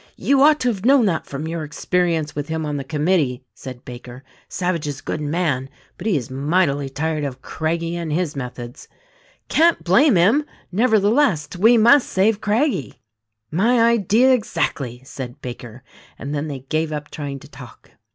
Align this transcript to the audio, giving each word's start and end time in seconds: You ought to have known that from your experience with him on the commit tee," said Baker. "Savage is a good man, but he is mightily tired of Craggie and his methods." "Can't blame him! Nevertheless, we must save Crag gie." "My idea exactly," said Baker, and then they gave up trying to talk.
You 0.17 0.41
ought 0.41 0.59
to 0.61 0.67
have 0.69 0.83
known 0.83 1.05
that 1.05 1.27
from 1.27 1.47
your 1.47 1.63
experience 1.63 2.35
with 2.35 2.47
him 2.47 2.65
on 2.65 2.77
the 2.77 2.83
commit 2.83 3.19
tee," 3.19 3.43
said 3.53 3.85
Baker. 3.85 4.23
"Savage 4.49 4.87
is 4.87 4.99
a 4.99 5.03
good 5.03 5.21
man, 5.21 5.69
but 5.99 6.07
he 6.07 6.17
is 6.17 6.31
mightily 6.31 6.89
tired 6.89 7.23
of 7.23 7.43
Craggie 7.43 7.95
and 7.95 8.11
his 8.11 8.35
methods." 8.35 8.87
"Can't 9.47 9.83
blame 9.83 10.15
him! 10.15 10.43
Nevertheless, 10.71 11.49
we 11.55 11.77
must 11.77 12.09
save 12.09 12.41
Crag 12.41 12.71
gie." 12.71 12.93
"My 13.51 13.79
idea 13.79 14.33
exactly," 14.33 15.03
said 15.05 15.39
Baker, 15.39 15.83
and 16.17 16.33
then 16.33 16.47
they 16.47 16.61
gave 16.61 16.91
up 16.91 17.11
trying 17.11 17.37
to 17.37 17.47
talk. 17.47 17.91